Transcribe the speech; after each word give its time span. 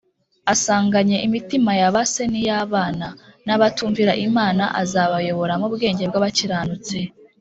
asanganye 0.53 1.17
imitima 1.27 1.71
ya 1.81 1.89
ba 1.95 2.03
se 2.13 2.23
n’iy’abana, 2.31 3.07
n’abatumvira 3.45 4.11
Imana 4.27 4.63
azabayobora 4.81 5.53
mu 5.61 5.67
bwenge 5.73 6.03
bw’abakiranutsi 6.09 6.99